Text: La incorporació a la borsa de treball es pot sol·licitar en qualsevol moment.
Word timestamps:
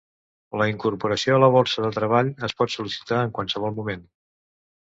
La 0.61 0.65
incorporació 0.71 1.35
a 1.35 1.41
la 1.43 1.49
borsa 1.57 1.85
de 1.85 1.91
treball 1.99 2.33
es 2.49 2.57
pot 2.63 2.75
sol·licitar 2.79 3.23
en 3.27 3.37
qualsevol 3.39 3.79
moment. 3.79 4.05